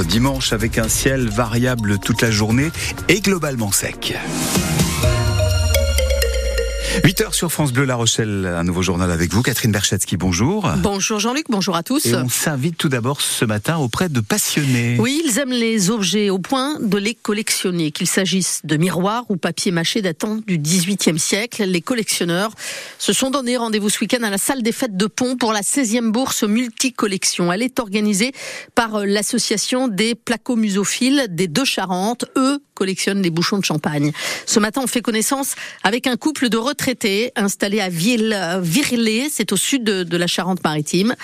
dimanche 0.00 0.54
avec 0.54 0.78
un 0.78 0.88
ciel 0.88 1.28
variable 1.28 1.98
toute 1.98 2.22
la 2.22 2.30
journée 2.30 2.70
et 3.08 3.20
globalement 3.20 3.70
sec. 3.70 4.16
8h 7.00 7.32
sur 7.32 7.50
France 7.50 7.72
Bleu 7.72 7.86
La 7.86 7.94
Rochelle, 7.94 8.44
un 8.46 8.64
nouveau 8.64 8.82
journal 8.82 9.10
avec 9.10 9.32
vous. 9.32 9.40
Catherine 9.40 9.72
Berchetsky, 9.72 10.18
bonjour. 10.18 10.70
Bonjour 10.78 11.18
Jean-Luc, 11.20 11.46
bonjour 11.48 11.74
à 11.74 11.82
tous. 11.82 12.04
Et 12.04 12.14
on 12.14 12.28
s'invite 12.28 12.76
tout 12.76 12.90
d'abord 12.90 13.22
ce 13.22 13.46
matin 13.46 13.78
auprès 13.78 14.10
de 14.10 14.20
passionnés. 14.20 14.98
Oui, 15.00 15.22
ils 15.24 15.38
aiment 15.38 15.52
les 15.52 15.88
objets 15.88 16.28
au 16.28 16.38
point 16.38 16.78
de 16.80 16.98
les 16.98 17.14
collectionner. 17.14 17.92
Qu'il 17.92 18.06
s'agisse 18.06 18.60
de 18.64 18.76
miroirs 18.76 19.24
ou 19.30 19.36
papier 19.38 19.72
mâché 19.72 20.02
datant 20.02 20.36
du 20.46 20.58
XVIIIe 20.58 21.18
siècle, 21.18 21.64
les 21.64 21.80
collectionneurs 21.80 22.52
se 22.98 23.14
sont 23.14 23.30
donné 23.30 23.56
rendez-vous 23.56 23.88
ce 23.88 24.00
week-end 24.00 24.22
à 24.22 24.30
la 24.30 24.38
salle 24.38 24.62
des 24.62 24.72
fêtes 24.72 24.96
de 24.96 25.06
Pont 25.06 25.36
pour 25.38 25.54
la 25.54 25.62
16e 25.62 26.10
bourse 26.10 26.42
multicollection. 26.42 27.50
Elle 27.50 27.62
est 27.62 27.80
organisée 27.80 28.32
par 28.74 29.06
l'association 29.06 29.88
des 29.88 30.14
placomusophiles 30.14 31.26
des 31.30 31.48
Deux 31.48 31.64
Charentes. 31.64 32.26
Eux 32.36 32.58
collectionnent 32.82 33.22
les 33.22 33.30
bouchons 33.30 33.60
de 33.60 33.64
champagne. 33.64 34.10
Ce 34.44 34.58
matin, 34.58 34.80
on 34.82 34.88
fait 34.88 35.02
connaissance 35.02 35.54
avec 35.84 36.08
un 36.08 36.16
couple 36.16 36.48
de 36.48 36.56
retraités 36.56 37.30
installés 37.36 37.78
à 37.80 37.88
Virlé, 37.88 39.28
c'est 39.30 39.52
au 39.52 39.56
sud 39.56 39.84
de, 39.84 40.16
la 40.16 40.26
Charente-Maritime. 40.26 41.14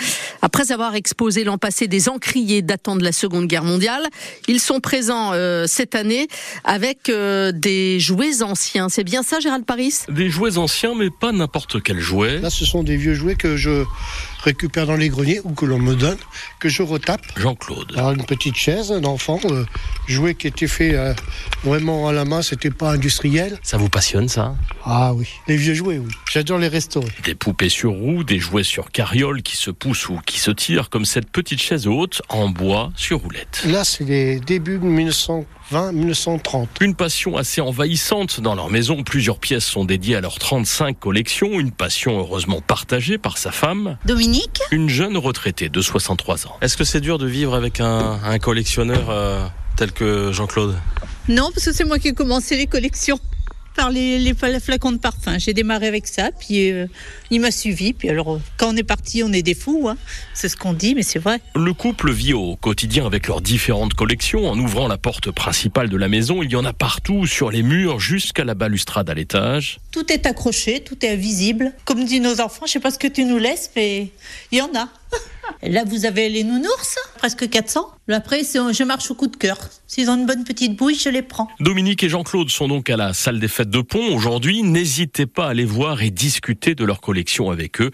Après 0.41 0.71
avoir 0.71 0.95
exposé 0.95 1.43
l'an 1.43 1.59
passé 1.59 1.89
des 1.89 2.09
encriers 2.09 2.63
datant 2.63 2.95
de 2.95 3.03
la 3.03 3.11
Seconde 3.11 3.49
Guerre 3.49 3.65
mondiale, 3.65 4.07
ils 4.47 4.61
sont 4.61 4.79
présents 4.79 5.33
euh, 5.33 5.65
cette 5.67 5.97
année 5.97 6.29
avec 6.63 7.09
euh, 7.09 7.51
des 7.51 7.99
jouets 7.99 8.45
anciens. 8.45 8.89
C'est 8.89 9.03
bien 9.03 9.25
ça, 9.25 9.41
Gérald 9.41 9.65
Paris? 9.65 10.03
Des 10.09 10.31
jouets 10.31 10.59
anciens, 10.59 10.95
mais 10.95 11.11
pas 11.11 11.33
n'importe 11.33 11.83
quel 11.83 11.99
jouet. 11.99 12.39
Là, 12.39 12.51
ce 12.51 12.65
sont 12.65 12.85
des 12.85 12.97
vieux 12.97 13.15
jouets 13.15 13.35
que 13.35 13.57
je 13.57 13.83
récupère 14.43 14.87
dans 14.87 14.97
les 14.97 15.09
greniers 15.09 15.41
ou 15.45 15.53
que 15.53 15.65
l'on 15.67 15.79
me 15.79 15.95
donne, 15.95 16.19
que 16.61 16.69
je 16.69 16.83
retape. 16.83 17.23
Jean-Claude. 17.37 17.93
Alors 17.97 18.13
une 18.13 18.25
petite 18.25 18.57
chaise 18.57 18.91
d'enfant, 18.91 19.41
euh, 19.45 19.65
jouet 20.07 20.35
qui 20.35 20.47
était 20.47 20.69
fait 20.69 20.95
euh, 20.95 21.15
vraiment 21.65 22.09
à 22.09 22.13
la 22.13 22.25
main, 22.25 22.43
c'était 22.43 22.71
pas 22.71 22.93
industriel. 22.93 23.59
Ça 23.63 23.77
vous 23.77 23.89
passionne 23.89 24.29
ça 24.29 24.55
Ah 24.85 25.13
oui, 25.15 25.29
les 25.47 25.57
vieux 25.57 25.75
jouets, 25.75 25.99
oui. 25.99 26.11
J'adore 26.31 26.59
les 26.59 26.69
restaurer. 26.69 27.09
Des 27.25 27.35
poupées 27.35 27.69
sur 27.69 27.93
roues, 27.93 28.25
des 28.25 28.39
jouets 28.39 28.63
sur 28.63 28.91
carriole 28.91 29.43
qui 29.43 29.57
se 29.57 29.71
poussent 29.71 30.09
ou 30.09 30.21
qui 30.25 30.39
se 30.39 30.51
tirent, 30.51 30.91
comme 30.91 31.05
cette 31.05 31.31
petite 31.31 31.61
chaise 31.61 31.87
haute 31.87 32.23
en 32.29 32.49
bois 32.49 32.91
sur 32.97 33.21
roulette. 33.21 33.63
Là, 33.67 33.85
c'est 33.85 34.05
les 34.05 34.41
débuts 34.41 34.79
de 34.79 34.87
1920-1930. 35.73 36.67
Une 36.81 36.95
passion 36.95 37.37
assez 37.37 37.61
envahissante 37.61 38.41
dans 38.41 38.55
leur 38.55 38.71
maison. 38.71 39.03
Plusieurs 39.03 39.39
pièces 39.39 39.65
sont 39.65 39.85
dédiées 39.85 40.17
à 40.17 40.21
leurs 40.21 40.39
35 40.39 40.99
collections. 40.99 41.59
Une 41.59 41.73
passion 41.73 42.19
heureusement 42.19 42.61
partagée 42.61 43.19
par 43.19 43.39
sa 43.39 43.51
femme. 43.53 43.99
Dominique 44.05 44.28
Une 44.71 44.89
jeune 44.89 45.17
retraitée 45.17 45.69
de 45.69 45.81
63 45.81 46.47
ans. 46.47 46.57
Est-ce 46.61 46.77
que 46.77 46.85
c'est 46.85 47.01
dur 47.01 47.19
de 47.19 47.27
vivre 47.27 47.55
avec 47.55 47.81
un, 47.81 48.39
collectionneur 48.41 49.11
euh, 49.11 49.47
tel 49.77 49.93
que 49.93 50.33
Jean-Claude? 50.33 50.77
Non, 51.29 51.51
parce 51.53 51.67
que 51.67 51.73
c'est 51.73 51.85
moi 51.85 51.99
qui 51.99 52.09
ai 52.09 52.13
commencé 52.13 52.57
les 52.57 52.67
collections 52.67 53.21
par 53.79 53.91
les, 53.93 54.35
flacons 54.61 54.91
de 54.91 54.99
parfum. 54.99 55.39
J'ai 55.39 55.55
démarré 55.55 55.87
avec 55.87 56.09
ça, 56.09 56.31
puis 56.33 56.73
euh, 56.73 56.89
il 57.31 57.41
m'a 57.41 57.53
suivi. 57.53 57.93
Puis 57.93 58.09
alors, 58.09 58.41
quand 58.57 58.75
on 58.75 58.77
est 58.77 58.83
parti, 58.83 59.23
on 59.23 59.33
est 59.33 59.43
des 59.43 59.55
fous. 59.55 59.89
Hein. 59.89 59.97
C'est 60.35 60.49
ce 60.49 60.57
qu'on 60.57 60.73
dit, 60.73 60.97
mais 60.97 61.05
c'est 61.05 61.21
vrai. 61.21 61.41
Le 61.55 61.73
couple 61.73 62.11
vit 62.11 62.35
au 62.35 62.57
quotidien 62.57 63.07
avec 63.07 63.29
leurs 63.29 63.41
différentes 63.41 63.95
collections. 63.95 64.51
En 64.51 64.59
ouvrant 64.59 64.89
la 64.89 64.99
porte 64.99 65.31
principale 65.31 65.89
de 65.89 65.97
la 65.97 66.09
maison, 66.09 66.43
il 66.43 66.51
y 66.51 66.57
en 66.57 66.65
a 66.65 66.73
partout, 66.73 67.25
sur 67.27 67.53
les 67.53 67.63
murs, 67.63 68.01
jusqu'à 68.01 68.43
la 68.43 68.55
balustrade 68.55 69.09
à 69.11 69.15
l'étage. 69.15 69.79
Tout 69.93 70.13
est 70.13 70.27
accroché, 70.27 70.81
tout 70.81 71.05
est 71.07 71.15
visible. 71.15 71.73
Comme 71.85 72.05
disent 72.05 72.21
nos 72.21 72.41
enfants, 72.41 72.67
je 72.67 72.73
sais 72.73 72.81
pas 72.81 72.91
ce 72.91 72.99
que 72.99 73.07
tu 73.07 73.25
nous 73.25 73.39
laisses, 73.39 73.71
mais 73.77 74.11
il 74.51 74.59
y 74.59 74.61
en 74.61 74.71
a. 74.75 74.89
Là, 75.63 75.85
vous 75.87 76.05
avez 76.05 76.29
les 76.29 76.43
nounours, 76.43 76.97
presque 77.17 77.49
400. 77.49 77.98
Après, 78.11 78.43
je 78.43 78.85
marche 78.85 79.11
au 79.11 79.15
coup 79.15 79.27
de 79.27 79.37
cœur. 79.37 79.59
S'ils 79.87 80.09
ont 80.11 80.17
une 80.17 80.27
bonne 80.27 80.45
petite 80.45 80.77
bouille, 80.77 80.95
je 80.95 81.11
les 81.11 81.23
prends. 81.23 81.49
Dominique 81.61 82.03
et 82.03 82.09
Jean-Claude 82.09 82.49
sont 82.51 82.69
donc 82.69 82.89
à 82.91 82.97
la 82.97 83.13
salle 83.13 83.39
des 83.39 83.49
fêtes 83.49 83.71
de 83.71 83.81
Pont 83.81 84.15
aujourd'hui. 84.15 84.63
N'hésitez 84.63 85.27
pas 85.27 85.49
à 85.49 85.55
les 85.55 85.65
voir 85.65 86.03
et 86.03 86.11
discuter 86.11 86.75
de 86.75 86.85
leur 86.85 87.01
collection 87.01 87.51
avec 87.51 87.81
eux. 87.81 87.91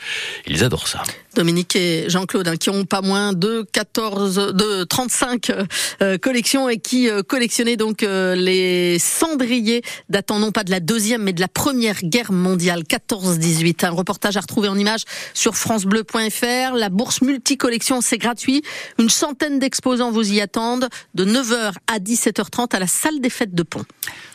Ils 0.47 0.63
adorent 0.63 0.89
ça. 0.89 1.03
Dominique 1.35 1.75
et 1.75 2.09
Jean-Claude, 2.09 2.47
hein, 2.47 2.57
qui 2.57 2.71
ont 2.71 2.85
pas 2.85 3.01
moins 3.01 3.33
de 3.33 3.67
14, 3.73 4.55
de 4.55 4.85
35 4.85 5.53
euh, 6.01 6.17
collections 6.19 6.69
et 6.69 6.79
qui 6.79 7.09
euh, 7.11 7.23
collectionnaient 7.23 7.77
donc 7.77 8.03
euh, 8.03 8.37
les 8.37 8.99
cendriers 9.01 9.83
datant 10.09 10.39
non 10.39 10.53
pas 10.53 10.63
de 10.63 10.71
la 10.71 10.79
deuxième 10.79 11.23
mais 11.23 11.33
de 11.33 11.41
la 11.41 11.49
première 11.49 12.03
guerre 12.03 12.33
mondiale, 12.33 12.83
14-18. 12.83 13.85
Un 13.85 13.91
reportage 13.91 14.37
à 14.37 14.41
retrouver 14.41 14.69
en 14.69 14.79
images 14.79 15.05
sur 15.33 15.57
francebleu.fr. 15.57 16.75
La 16.75 16.89
bourse 16.89 17.21
multicollection, 17.21 18.01
c'est 18.01 18.19
gratuit. 18.19 18.63
Une 18.99 19.11
centaine 19.11 19.59
d'exposants 19.59 20.04
vous 20.11 20.33
y 20.33 20.41
attendent 20.41 20.89
de 21.15 21.25
9h 21.25 21.73
à 21.87 21.99
17h30 21.99 22.75
à 22.75 22.79
la 22.79 22.87
salle 22.87 23.21
des 23.21 23.31
fêtes 23.31 23.55
de 23.55 23.63
Pont. 23.63 23.85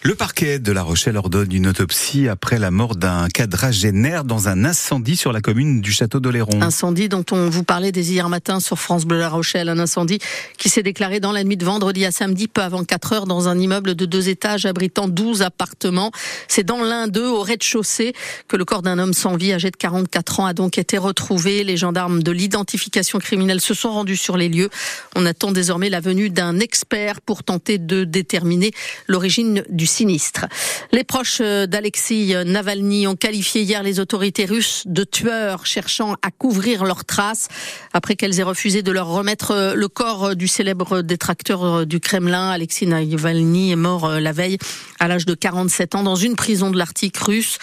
Le 0.03 0.15
parquet 0.15 0.59
de 0.59 0.71
La 0.71 0.83
Rochelle 0.83 1.17
ordonne 1.17 1.51
une 1.51 1.67
autopsie 1.67 2.27
après 2.27 2.59
la 2.59 2.71
mort 2.71 2.95
d'un 2.95 3.27
quadragénaire 3.27 4.23
dans 4.23 4.47
un 4.47 4.65
incendie 4.65 5.17
sur 5.17 5.33
la 5.33 5.41
commune 5.41 5.81
du 5.81 5.91
château 5.91 6.19
d'Oléron 6.19 6.61
incendie 6.69 7.09
dont 7.09 7.25
on 7.31 7.49
vous 7.49 7.63
parlait 7.63 7.91
dès 7.91 8.03
hier 8.03 8.29
matin 8.29 8.59
sur 8.59 8.77
France 8.77 9.05
Bleu 9.05 9.17
La 9.17 9.29
Rochelle, 9.29 9.69
un 9.69 9.79
incendie 9.79 10.19
qui 10.57 10.69
s'est 10.69 10.83
déclaré 10.83 11.19
dans 11.19 11.31
la 11.31 11.43
nuit 11.43 11.57
de 11.57 11.65
vendredi 11.65 12.05
à 12.05 12.11
samedi, 12.11 12.47
peu 12.47 12.61
avant 12.61 12.83
4 12.83 13.13
heures, 13.13 13.25
dans 13.25 13.47
un 13.47 13.57
immeuble 13.57 13.95
de 13.95 14.05
deux 14.05 14.29
étages 14.29 14.65
abritant 14.65 15.07
12 15.07 15.41
appartements. 15.41 16.11
C'est 16.47 16.63
dans 16.63 16.83
l'un 16.83 17.07
d'eux, 17.07 17.27
au 17.27 17.41
rez-de-chaussée, 17.41 18.13
que 18.47 18.55
le 18.55 18.65
corps 18.65 18.81
d'un 18.81 18.99
homme 18.99 19.13
sans 19.13 19.35
vie, 19.35 19.51
âgé 19.51 19.71
de 19.71 19.77
44 19.77 20.39
ans, 20.39 20.45
a 20.45 20.53
donc 20.53 20.77
été 20.77 20.97
retrouvé. 20.97 21.63
Les 21.63 21.75
gendarmes 21.75 22.21
de 22.21 22.31
l'identification 22.31 23.19
criminelle 23.19 23.61
se 23.61 23.73
sont 23.73 23.91
rendus 23.91 24.17
sur 24.17 24.37
les 24.37 24.47
lieux. 24.47 24.69
On 25.15 25.25
attend 25.25 25.51
désormais 25.59 25.89
la 25.89 25.99
venue 25.99 26.29
d'un 26.29 26.57
expert 26.57 27.19
pour 27.19 27.43
tenter 27.43 27.77
de 27.77 28.05
déterminer 28.05 28.71
l'origine 29.07 29.65
du 29.67 29.85
sinistre. 29.85 30.45
Les 30.93 31.03
proches 31.03 31.41
d'Alexis 31.41 32.33
Navalny 32.45 33.07
ont 33.07 33.17
qualifié 33.17 33.63
hier 33.63 33.83
les 33.83 33.99
autorités 33.99 34.45
russes 34.45 34.83
de 34.85 35.03
tueurs 35.03 35.65
cherchant 35.65 36.13
à 36.21 36.31
couvrir 36.31 36.85
leurs 36.85 37.03
traces 37.03 37.49
après 37.91 38.15
qu'elles 38.15 38.39
aient 38.39 38.43
refusé 38.43 38.83
de 38.83 38.91
leur 38.93 39.07
remettre 39.07 39.73
le 39.75 39.87
corps 39.89 40.33
du 40.33 40.47
célèbre 40.47 41.01
détracteur 41.01 41.85
du 41.85 41.99
Kremlin. 41.99 42.51
Alexis 42.51 42.87
Navalny 42.87 43.71
est 43.71 43.75
mort 43.75 44.07
la 44.07 44.31
veille 44.31 44.59
à 45.01 45.09
l'âge 45.09 45.25
de 45.25 45.33
47 45.33 45.95
ans 45.95 46.03
dans 46.03 46.15
une 46.15 46.37
prison 46.37 46.71
de 46.71 46.77
l'Arctique 46.77 47.17
russe. 47.17 47.57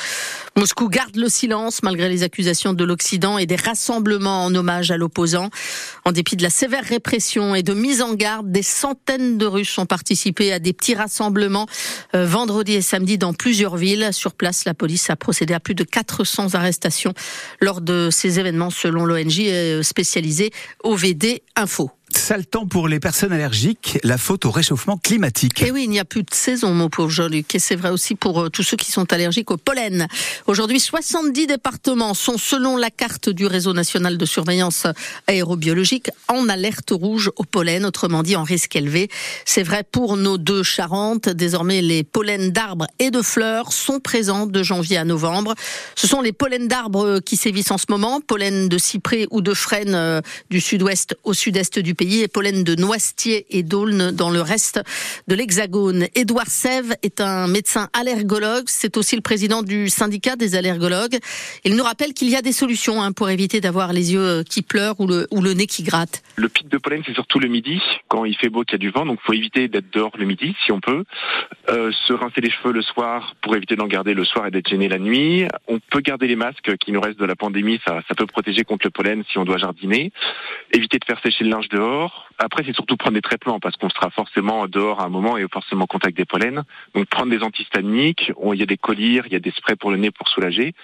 Moscou 0.56 0.88
garde 0.88 1.16
le 1.16 1.28
silence 1.28 1.82
malgré 1.82 2.08
les 2.08 2.22
accusations 2.22 2.72
de 2.72 2.82
l'Occident 2.82 3.36
et 3.36 3.44
des 3.44 3.56
rassemblements 3.56 4.44
en 4.46 4.54
hommage 4.54 4.90
à 4.90 4.96
l'opposant. 4.96 5.50
En 6.06 6.12
dépit 6.12 6.34
de 6.34 6.42
la 6.42 6.48
sévère 6.48 6.84
répression 6.84 7.54
et 7.54 7.62
de 7.62 7.74
mise 7.74 8.00
en 8.00 8.14
garde, 8.14 8.50
des 8.50 8.62
centaines 8.62 9.36
de 9.36 9.44
Russes 9.44 9.76
ont 9.76 9.84
participé 9.84 10.52
à 10.52 10.58
des 10.58 10.72
petits 10.72 10.94
rassemblements 10.94 11.66
vendredi 12.14 12.72
et 12.72 12.80
samedi 12.80 13.18
dans 13.18 13.34
plusieurs 13.34 13.76
villes. 13.76 14.08
Sur 14.12 14.32
place, 14.32 14.64
la 14.64 14.72
police 14.72 15.10
a 15.10 15.16
procédé 15.16 15.52
à 15.52 15.60
plus 15.60 15.74
de 15.74 15.84
400 15.84 16.54
arrestations 16.54 17.12
lors 17.60 17.82
de 17.82 18.08
ces 18.10 18.40
événements 18.40 18.70
selon 18.70 19.04
l'ONG 19.04 19.40
euh, 19.40 19.82
spécialisée 19.82 20.52
OVD 20.82 21.42
Info. 21.54 21.90
Sale 22.16 22.46
temps 22.46 22.66
pour 22.66 22.88
les 22.88 22.98
personnes 22.98 23.32
allergiques, 23.32 23.98
la 24.02 24.18
faute 24.18 24.46
au 24.46 24.50
réchauffement 24.50 24.96
climatique. 24.96 25.62
Et 25.62 25.66
eh 25.68 25.70
oui, 25.70 25.84
il 25.84 25.90
n'y 25.90 26.00
a 26.00 26.04
plus 26.04 26.22
de 26.22 26.32
saison, 26.32 26.72
mon 26.74 26.88
pauvre 26.88 27.10
Jean-Luc. 27.10 27.54
Et 27.54 27.58
c'est 27.58 27.76
vrai 27.76 27.90
aussi 27.90 28.14
pour 28.14 28.40
euh, 28.40 28.48
tous 28.48 28.62
ceux 28.62 28.76
qui 28.76 28.90
sont 28.90 29.12
allergiques 29.12 29.50
au 29.50 29.58
pollen. 29.58 30.08
Aujourd'hui, 30.46 30.80
70 30.80 31.46
départements 31.46 32.14
sont, 32.14 32.38
selon 32.38 32.76
la 32.78 32.90
carte 32.90 33.28
du 33.28 33.46
réseau 33.46 33.74
national 33.74 34.18
de 34.18 34.24
surveillance 34.24 34.86
aérobiologique, 35.28 36.10
en 36.26 36.48
alerte 36.48 36.90
rouge 36.90 37.30
au 37.36 37.44
pollen, 37.44 37.84
autrement 37.84 38.22
dit 38.22 38.34
en 38.34 38.44
risque 38.44 38.74
élevé. 38.74 39.08
C'est 39.44 39.62
vrai 39.62 39.84
pour 39.84 40.16
nos 40.16 40.38
deux 40.38 40.62
Charentes. 40.62 41.28
Désormais, 41.28 41.82
les 41.82 42.02
pollens 42.02 42.50
d'arbres 42.50 42.86
et 42.98 43.10
de 43.10 43.22
fleurs 43.22 43.72
sont 43.72 44.00
présents 44.00 44.46
de 44.46 44.62
janvier 44.62 44.96
à 44.96 45.04
novembre. 45.04 45.54
Ce 45.94 46.08
sont 46.08 46.22
les 46.22 46.32
pollens 46.32 46.66
d'arbres 46.66 47.20
qui 47.20 47.36
sévissent 47.36 47.70
en 47.70 47.78
ce 47.78 47.86
moment, 47.88 48.20
pollen 48.20 48.68
de 48.68 48.78
cyprès 48.78 49.26
ou 49.30 49.42
de 49.42 49.54
frêne 49.54 49.94
euh, 49.94 50.20
du 50.50 50.60
sud-ouest 50.60 51.16
au 51.22 51.34
sud-est 51.34 51.78
du 51.78 51.94
pays 51.94 52.05
et 52.14 52.28
pollen 52.28 52.64
de 52.64 52.74
noisetier 52.74 53.46
et 53.50 53.62
d'aulne 53.62 54.10
dans 54.10 54.30
le 54.30 54.40
reste 54.40 54.80
de 55.28 55.34
l'Hexagone. 55.34 56.06
Édouard 56.14 56.46
Sève 56.46 56.94
est 57.02 57.20
un 57.20 57.48
médecin 57.48 57.88
allergologue. 57.92 58.64
C'est 58.66 58.96
aussi 58.96 59.16
le 59.16 59.22
président 59.22 59.62
du 59.62 59.88
syndicat 59.88 60.36
des 60.36 60.54
allergologues. 60.54 61.18
Il 61.64 61.76
nous 61.76 61.84
rappelle 61.84 62.14
qu'il 62.14 62.28
y 62.30 62.36
a 62.36 62.42
des 62.42 62.52
solutions 62.52 63.02
hein, 63.02 63.12
pour 63.12 63.28
éviter 63.30 63.60
d'avoir 63.60 63.92
les 63.92 64.12
yeux 64.12 64.44
qui 64.44 64.62
pleurent 64.62 65.00
ou 65.00 65.06
le, 65.06 65.52
nez 65.54 65.66
qui 65.66 65.82
gratte. 65.82 66.22
Le 66.36 66.48
pic 66.48 66.68
de 66.68 66.78
pollen, 66.78 67.02
c'est 67.06 67.14
surtout 67.14 67.38
le 67.38 67.48
midi, 67.48 67.80
quand 68.08 68.24
il 68.24 68.36
fait 68.36 68.48
beau, 68.48 68.62
qu'il 68.62 68.74
y 68.74 68.76
a 68.76 68.78
du 68.78 68.90
vent. 68.90 69.06
Donc, 69.06 69.18
faut 69.24 69.32
éviter 69.32 69.68
d'être 69.68 69.92
dehors 69.92 70.12
le 70.16 70.26
midi, 70.26 70.54
si 70.64 70.72
on 70.72 70.80
peut. 70.80 71.04
Euh, 71.70 71.90
se 72.06 72.12
rincer 72.12 72.40
les 72.40 72.50
cheveux 72.50 72.72
le 72.72 72.82
soir 72.82 73.34
pour 73.42 73.56
éviter 73.56 73.76
d'en 73.76 73.86
garder 73.86 74.14
le 74.14 74.24
soir 74.24 74.46
et 74.46 74.50
d'être 74.50 74.68
gêné 74.68 74.88
la 74.88 74.98
nuit. 74.98 75.44
On 75.66 75.78
peut 75.78 76.00
garder 76.00 76.26
les 76.26 76.36
masques 76.36 76.76
qui 76.78 76.92
nous 76.92 77.00
restent 77.00 77.18
de 77.18 77.24
la 77.24 77.36
pandémie. 77.36 77.80
Ça 77.86 78.02
peut 78.16 78.26
protéger 78.26 78.64
contre 78.64 78.86
le 78.86 78.90
pollen 78.90 79.24
si 79.30 79.38
on 79.38 79.44
doit 79.44 79.58
jardiner. 79.58 80.12
Éviter 80.72 80.98
de 80.98 81.04
faire 81.04 81.20
sécher 81.22 81.44
le 81.44 81.50
linge 81.50 81.68
dehors 81.68 81.85
dehors. 81.86 82.25
Après, 82.38 82.64
c'est 82.64 82.74
surtout 82.74 82.96
prendre 82.96 83.14
des 83.14 83.22
traitements 83.22 83.58
parce 83.60 83.76
qu'on 83.76 83.88
sera 83.88 84.10
forcément 84.10 84.66
dehors 84.66 85.00
à 85.00 85.04
un 85.04 85.08
moment 85.08 85.36
et 85.38 85.46
forcément 85.50 85.84
en 85.84 85.86
contact 85.86 86.16
des 86.16 86.24
pollens. 86.24 86.64
Donc 86.94 87.06
prendre 87.06 87.30
des 87.30 87.42
antihistaminiques, 87.42 88.32
il 88.52 88.58
y 88.58 88.62
a 88.62 88.66
des 88.66 88.76
collyres, 88.76 89.24
il 89.26 89.32
y 89.32 89.36
a 89.36 89.40
des 89.40 89.52
sprays 89.52 89.76
pour 89.76 89.90
le 89.90 89.96
nez 89.96 90.10
pour 90.10 90.28
soulager. 90.28 90.74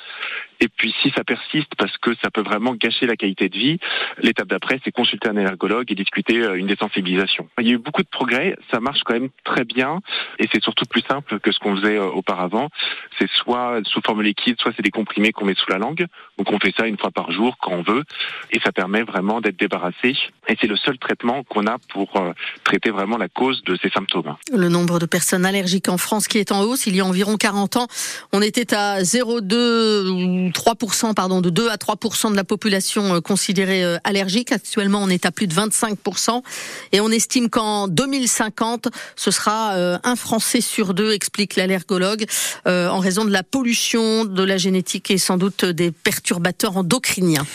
Et 0.61 0.69
puis 0.69 0.95
si 1.03 1.11
ça 1.11 1.25
persiste, 1.25 1.75
parce 1.77 1.99
que 1.99 2.15
ça 2.23 2.31
peut 2.31 2.43
vraiment 2.43 2.75
gâcher 2.75 3.07
la 3.07 3.17
qualité 3.17 3.49
de 3.49 3.59
vie, 3.59 3.79
l'étape 4.19 4.47
d'après, 4.47 4.81
c'est 4.85 4.93
consulter 4.93 5.29
un 5.29 5.37
allergologue 5.37 5.91
et 5.91 5.95
discuter 5.97 6.39
euh, 6.39 6.55
une 6.55 6.69
désensibilisation. 6.69 7.49
Il 7.59 7.67
y 7.67 7.71
a 7.71 7.75
eu 7.75 7.79
beaucoup 7.79 8.03
de 8.03 8.09
progrès, 8.09 8.57
ça 8.71 8.79
marche 8.79 9.01
quand 9.05 9.15
même 9.15 9.31
très 9.45 9.65
bien 9.65 10.01
et 10.39 10.49
c'est 10.53 10.63
surtout 10.63 10.85
plus 10.85 11.03
simple 11.03 11.41
que 11.41 11.51
ce 11.51 11.59
qu'on 11.59 11.77
faisait 11.77 11.99
euh, 11.99 12.07
auparavant. 12.07 12.69
C'est 13.19 13.29
soit 13.29 13.81
sous 13.85 14.01
forme 14.03 14.23
liquide, 14.23 14.57
soit 14.61 14.73
c'est 14.77 14.83
des 14.83 14.91
comprimés 14.91 15.33
qu'on 15.33 15.47
met 15.47 15.55
sous 15.55 15.71
la 15.71 15.79
langue. 15.79 16.07
Donc 16.39 16.53
on 16.53 16.61
fait 16.61 16.73
ça 16.77 16.87
une 16.87 16.97
fois 16.97 17.11
par 17.11 17.33
jour 17.33 17.59
quand 17.59 17.73
on 17.73 17.83
veut 17.83 18.05
et 18.53 18.61
ça 18.61 18.71
permet 18.71 19.03
vraiment 19.03 19.41
d'être 19.41 19.59
débarrassé. 19.59 20.17
Et 20.49 20.57
c'est 20.61 20.69
le 20.69 20.77
seul 20.77 20.97
traitement 20.99 21.42
qu'on 21.49 21.67
a 21.67 21.79
pour 21.93 22.17
euh, 22.17 22.33
traiter 22.65 22.91
vraiment 22.91 23.17
la 23.17 23.29
cause 23.29 23.63
de 23.65 23.77
ces 23.81 23.91
symptômes. 23.91 24.37
Le 24.53 24.69
nombre 24.69 24.99
de 24.99 25.07
personnes 25.07 25.45
allergiques 25.45 25.89
en 25.89 25.99
France 25.99 26.29
qui 26.29 26.39
est 26.39 26.53
en 26.53 26.63
hausse, 26.63 26.87
il 26.87 26.97
y 26.97 27.01
a 27.01 27.05
environ 27.05 27.37
40 27.37 27.77
ans, 27.77 27.87
on 28.33 28.43
était 28.43 28.75
à 28.75 29.03
0,2 29.03 30.09
ou 30.09 30.51
3% 30.51 31.15
pardon, 31.15 31.41
de 31.41 31.51
2 31.51 31.69
à 31.69 31.77
3% 31.77 32.31
de 32.31 32.37
la 32.37 32.45
population 32.45 33.21
considérée 33.21 33.97
allergique. 34.05 34.53
Actuellement, 34.53 35.01
on 35.03 35.09
est 35.09 35.27
à 35.27 35.31
plus 35.31 35.47
de 35.47 35.55
25% 35.55 36.43
et 36.93 37.01
on 37.01 37.11
estime 37.11 37.51
qu'en 37.51 37.89
2050, 37.89 38.89
ce 39.17 39.31
sera 39.31 39.75
euh, 39.75 39.99
un 40.05 40.17
Français 40.17 40.61
sur 40.61 40.95
deux, 40.95 41.13
explique 41.13 41.57
l'allergologue, 41.57 42.27
euh, 42.67 42.89
en 42.89 42.99
raison 42.99 43.25
de 43.25 43.31
la 43.31 43.43
pollution, 43.43 44.25
de 44.25 44.43
la 44.43 44.57
génétique 44.57 45.11
et 45.11 45.19
sans 45.19 45.37
doute 45.37 45.65
des 45.65 45.91
perturbateurs 45.91 46.77
endocriniens. 46.77 47.47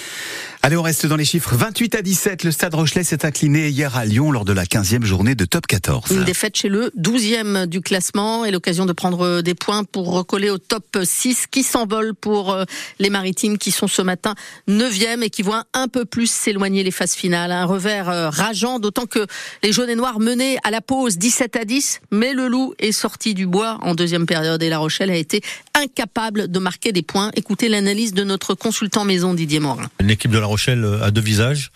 Allez, 0.63 0.75
on 0.75 0.81
reste 0.81 1.05
dans 1.05 1.15
les 1.15 1.25
chiffres. 1.25 1.55
28 1.55 1.95
à 1.95 2.01
17, 2.01 2.43
le 2.43 2.51
Stade 2.51 2.73
Rochelet 2.73 3.03
s'est 3.03 3.25
incliné 3.25 3.69
hier 3.69 3.95
à 3.95 4.05
Lyon 4.05 4.31
lors 4.31 4.43
de 4.43 4.53
la 4.53 4.65
15e 4.65 5.05
journée 5.05 5.35
de 5.35 5.45
top 5.45 5.65
14. 5.65 6.11
Une 6.11 6.23
défaite 6.25 6.57
chez 6.57 6.67
le 6.67 6.91
12e 6.97 7.67
du 7.67 7.81
classement 7.81 8.43
et 8.43 8.51
l'occasion 8.51 8.85
de 8.85 8.91
prendre 8.91 9.41
des 9.41 9.53
points 9.53 9.83
pour 9.83 10.11
recoller 10.11 10.49
au 10.49 10.57
top 10.57 10.97
6 11.03 11.45
qui 11.49 11.63
s'envole 11.63 12.13
pour 12.13 12.51
euh, 12.51 12.65
les 12.99 13.09
Maritimes 13.09 13.57
qui 13.57 13.71
sont 13.71 13.87
ce 13.87 14.01
matin 14.01 14.35
9e 14.67 15.23
et 15.23 15.29
qui 15.29 15.41
voient 15.41 15.63
un 15.73 15.87
peu 15.87 16.05
plus 16.05 16.29
s'éloigner 16.29 16.83
les 16.83 16.91
phases 16.91 17.13
finales. 17.13 17.51
Un 17.51 17.65
revers 17.65 18.09
euh, 18.09 18.29
rageant, 18.29 18.79
d'autant 18.79 19.05
que 19.05 19.25
les 19.63 19.71
jaunes 19.71 19.89
et 19.89 19.95
noirs 19.95 20.19
menaient 20.19 20.57
à 20.63 20.71
la 20.71 20.81
pause 20.81 21.17
17 21.17 21.55
à 21.55 21.65
10, 21.65 22.01
mais 22.11 22.33
le 22.33 22.47
loup 22.47 22.73
est 22.79 22.91
sorti 22.91 23.33
du 23.33 23.45
bois 23.45 23.77
en 23.83 23.95
deuxième 23.95 24.25
période 24.25 24.61
et 24.61 24.69
La 24.69 24.79
Rochelle 24.79 25.11
a 25.11 25.15
été 25.15 25.41
incapable 25.75 26.49
de 26.49 26.59
marquer 26.59 26.91
des 26.91 27.03
points. 27.03 27.31
Écoutez 27.35 27.69
l'analyse 27.69 28.13
de 28.13 28.23
notre 28.23 28.53
consultant 28.53 29.05
maison 29.05 29.33
Didier 29.33 29.59
Morin. 29.59 29.89
Une 29.99 30.09
équipe 30.09 30.31
de 30.31 30.39
La 30.39 30.45
Rochelle 30.45 30.56
a 30.67 31.11
deux 31.11 31.21
visages. 31.21 31.71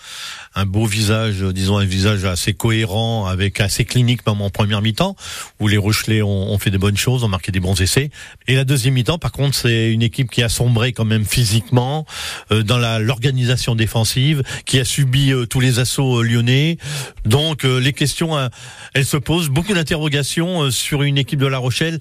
Un 0.53 0.65
beau 0.65 0.85
visage, 0.85 1.41
disons 1.41 1.77
un 1.77 1.85
visage 1.85 2.25
assez 2.25 2.53
cohérent, 2.53 3.25
avec 3.25 3.61
assez 3.61 3.85
clinique 3.85 4.25
même 4.27 4.41
en 4.41 4.49
première 4.49 4.81
mi-temps, 4.81 5.15
où 5.59 5.67
les 5.67 5.77
Rochelais 5.77 6.21
ont, 6.21 6.57
fait 6.59 6.71
des 6.71 6.77
bonnes 6.77 6.97
choses, 6.97 7.23
ont 7.23 7.29
marqué 7.29 7.51
des 7.51 7.59
bons 7.59 7.79
essais. 7.79 8.09
Et 8.47 8.55
la 8.55 8.65
deuxième 8.65 8.95
mi-temps, 8.95 9.17
par 9.17 9.31
contre, 9.31 9.55
c'est 9.55 9.91
une 9.91 10.01
équipe 10.01 10.29
qui 10.29 10.43
a 10.43 10.49
sombré 10.49 10.91
quand 10.91 11.05
même 11.05 11.25
physiquement 11.25 12.05
euh, 12.51 12.63
dans 12.63 12.77
l'organisation 12.99 13.75
défensive, 13.75 14.43
qui 14.65 14.79
a 14.79 14.85
subi 14.85 15.31
euh, 15.31 15.45
tous 15.45 15.59
les 15.59 15.79
assauts 15.79 16.19
euh, 16.19 16.23
lyonnais. 16.23 16.77
Donc 17.25 17.63
les 17.63 17.93
questions, 17.93 18.49
elles 18.93 19.05
se 19.05 19.17
posent. 19.17 19.49
Beaucoup 19.49 19.73
d'interrogations 19.73 20.71
sur 20.71 21.03
une 21.03 21.17
équipe 21.17 21.39
de 21.39 21.45
La 21.45 21.59
Rochelle. 21.59 21.99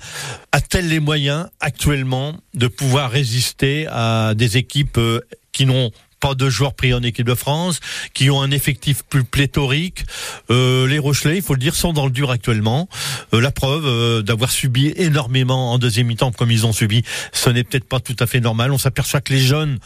A-t-elle 0.53 0.89
les 0.89 1.01
moyens 1.01 1.47
actuellement 1.61 2.37
de 2.55 2.67
pouvoir 2.67 3.11
résister 3.11 3.87
à 3.91 4.33
des 4.35 4.57
équipes 4.57 4.99
qui 5.53 5.67
n'ont 5.67 5.91
pas 6.21 6.35
de 6.35 6.49
joueurs 6.49 6.75
pris 6.75 6.95
en 6.95 7.03
équipe 7.03 7.27
de 7.27 7.35
France, 7.35 7.81
qui 8.15 8.31
ont 8.31 8.41
un 8.43 8.51
effectif 8.51 9.03
plus 9.03 9.25
pléthorique. 9.25 10.05
Euh, 10.51 10.87
les 10.87 10.99
Rochelais, 10.99 11.37
il 11.37 11.43
faut 11.43 11.55
le 11.55 11.61
dire, 11.61 11.75
sont 11.75 11.93
dans 11.93 12.05
le 12.05 12.13
dur 12.13 12.31
actuellement. 12.31 12.89
Euh, 13.33 13.41
la 13.41 13.51
preuve 13.51 13.87
euh, 13.87 14.23
d'avoir 14.23 14.51
subi 14.51 14.93
énormément 14.97 15.73
en 15.73 15.79
deuxième 15.79 16.07
mi-temps 16.07 16.33
comme 16.33 16.51
ils 16.51 16.67
ont 16.67 16.73
subi, 16.73 17.03
ce 17.33 17.51
n'est 17.51 17.65
peut-être 17.65 17.89
pas 17.89 18.01
tout 18.01 18.17
à 18.19 18.27
fait 18.27 18.41
normal. 18.41 18.73
On 18.73 18.79
s'aperçoit 18.79 19.21
que 19.21 19.33
les 19.33 19.41
jeunes, 19.41 19.79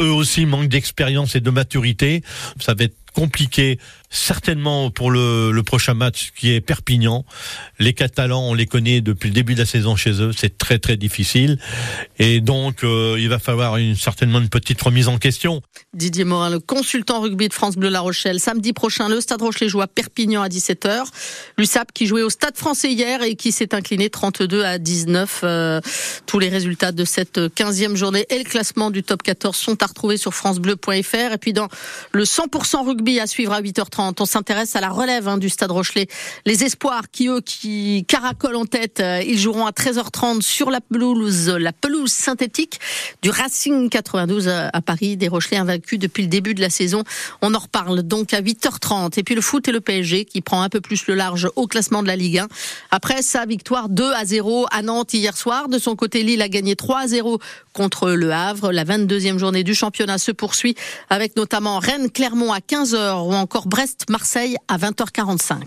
eux 0.00 0.10
aussi, 0.10 0.46
manquent 0.46 0.68
d'expérience 0.68 1.36
et 1.36 1.40
de 1.40 1.50
maturité. 1.50 2.22
Ça 2.58 2.74
va 2.74 2.84
être 2.84 2.96
compliqué 3.12 3.78
certainement 4.12 4.90
pour 4.90 5.10
le, 5.10 5.60
prochain 5.64 5.94
match 5.94 6.32
qui 6.36 6.52
est 6.52 6.60
Perpignan. 6.60 7.24
Les 7.78 7.94
Catalans, 7.94 8.42
on 8.42 8.54
les 8.54 8.66
connaît 8.66 9.00
depuis 9.00 9.28
le 9.28 9.34
début 9.34 9.54
de 9.54 9.60
la 9.60 9.66
saison 9.66 9.96
chez 9.96 10.20
eux, 10.20 10.32
c'est 10.36 10.58
très 10.58 10.78
très 10.78 10.96
difficile. 10.96 11.58
Et 12.18 12.40
donc, 12.40 12.84
euh, 12.84 13.16
il 13.18 13.28
va 13.28 13.38
falloir 13.38 13.76
une, 13.78 13.96
certainement 13.96 14.38
une 14.38 14.48
petite 14.48 14.80
remise 14.82 15.08
en 15.08 15.18
question. 15.18 15.62
Didier 15.94 16.24
Morin, 16.24 16.50
le 16.50 16.60
consultant 16.60 17.20
rugby 17.20 17.48
de 17.48 17.54
France 17.54 17.76
Bleu 17.76 17.88
La 17.88 18.00
Rochelle. 18.00 18.38
Samedi 18.38 18.72
prochain, 18.72 19.08
le 19.08 19.20
Stade 19.20 19.40
Rochelet 19.40 19.68
joue 19.68 19.80
à 19.80 19.86
Perpignan 19.86 20.42
à 20.42 20.48
17h. 20.48 21.04
L'USAP 21.56 21.92
qui 21.92 22.06
jouait 22.06 22.22
au 22.22 22.30
Stade 22.30 22.56
français 22.56 22.92
hier 22.92 23.22
et 23.22 23.34
qui 23.34 23.52
s'est 23.52 23.74
incliné 23.74 24.10
32 24.10 24.64
à 24.64 24.78
19. 24.78 25.40
Euh, 25.44 25.80
tous 26.26 26.38
les 26.38 26.48
résultats 26.48 26.92
de 26.92 27.04
cette 27.04 27.38
15e 27.38 27.94
journée 27.94 28.26
et 28.28 28.38
le 28.38 28.44
classement 28.44 28.90
du 28.90 29.02
top 29.02 29.22
14 29.22 29.56
sont 29.56 29.82
à 29.82 29.86
retrouver 29.86 30.16
sur 30.16 30.34
francebleu.fr. 30.34 31.32
Et 31.32 31.38
puis 31.38 31.52
dans 31.52 31.68
le 32.12 32.24
100% 32.24 32.84
rugby 32.86 33.20
à 33.20 33.26
suivre 33.26 33.52
à 33.52 33.62
8h30, 33.62 34.01
on 34.18 34.24
s'intéresse 34.24 34.76
à 34.76 34.80
la 34.80 34.90
relève 34.90 35.28
hein, 35.28 35.38
du 35.38 35.48
Stade 35.48 35.70
Rochelet. 35.70 36.06
Les 36.46 36.64
espoirs 36.64 37.10
qui 37.10 37.28
eux 37.28 37.40
qui 37.40 38.04
caracolent 38.08 38.56
en 38.56 38.64
tête, 38.64 39.00
euh, 39.00 39.22
ils 39.26 39.38
joueront 39.38 39.66
à 39.66 39.70
13h30 39.70 40.40
sur 40.42 40.70
la 40.70 40.80
pelouse, 40.80 41.48
la 41.48 41.72
pelouse 41.72 42.12
synthétique 42.12 42.80
du 43.22 43.30
Racing 43.30 43.88
92 43.88 44.48
à 44.48 44.80
Paris, 44.80 45.16
des 45.16 45.28
Rochelais 45.28 45.58
invaincus 45.58 45.98
depuis 45.98 46.22
le 46.22 46.28
début 46.28 46.54
de 46.54 46.60
la 46.60 46.70
saison. 46.70 47.04
On 47.42 47.54
en 47.54 47.58
reparle 47.58 48.02
donc 48.02 48.34
à 48.34 48.40
8h30. 48.40 49.18
Et 49.18 49.22
puis 49.22 49.34
le 49.34 49.40
foot 49.40 49.68
et 49.68 49.72
le 49.72 49.80
PSG 49.80 50.24
qui 50.24 50.40
prend 50.40 50.62
un 50.62 50.68
peu 50.68 50.80
plus 50.80 51.06
le 51.06 51.14
large 51.14 51.48
au 51.56 51.66
classement 51.66 52.02
de 52.02 52.08
la 52.08 52.16
Ligue 52.16 52.38
1. 52.38 52.48
Après 52.90 53.22
sa 53.22 53.46
victoire 53.46 53.88
2 53.88 54.12
à 54.12 54.24
0 54.24 54.66
à 54.70 54.82
Nantes 54.82 55.14
hier 55.14 55.36
soir, 55.36 55.68
de 55.68 55.78
son 55.78 55.96
côté 55.96 56.22
Lille 56.22 56.42
a 56.42 56.48
gagné 56.48 56.76
3 56.76 57.00
à 57.00 57.06
0 57.06 57.38
contre 57.72 58.10
le 58.10 58.32
Havre. 58.32 58.72
La 58.72 58.84
22e 58.84 59.38
journée 59.38 59.64
du 59.64 59.74
championnat 59.74 60.18
se 60.18 60.32
poursuit 60.32 60.74
avec 61.10 61.36
notamment 61.36 61.78
Rennes-Clermont 61.78 62.52
à 62.52 62.58
15h 62.58 63.26
ou 63.26 63.34
encore 63.34 63.66
Brest 63.66 63.91
Marseille 64.08 64.56
à 64.68 64.76
20h45. 64.78 65.64